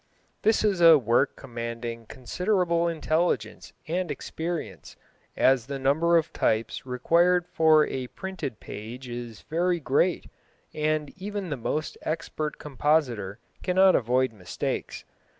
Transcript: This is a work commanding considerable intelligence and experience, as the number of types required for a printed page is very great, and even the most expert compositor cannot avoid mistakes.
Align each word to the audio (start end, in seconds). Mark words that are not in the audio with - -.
This 0.41 0.63
is 0.63 0.81
a 0.81 0.97
work 0.97 1.35
commanding 1.35 2.07
considerable 2.07 2.87
intelligence 2.87 3.71
and 3.87 4.09
experience, 4.09 4.95
as 5.37 5.67
the 5.67 5.77
number 5.77 6.17
of 6.17 6.33
types 6.33 6.87
required 6.87 7.45
for 7.45 7.85
a 7.85 8.07
printed 8.07 8.59
page 8.59 9.07
is 9.07 9.43
very 9.43 9.79
great, 9.79 10.25
and 10.73 11.13
even 11.21 11.51
the 11.51 11.55
most 11.55 11.99
expert 12.01 12.57
compositor 12.57 13.37
cannot 13.61 13.95
avoid 13.95 14.33
mistakes. 14.33 15.05